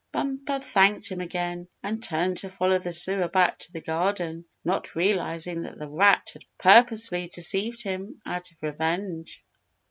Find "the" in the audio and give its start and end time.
2.79-2.91, 3.71-3.81, 5.77-5.87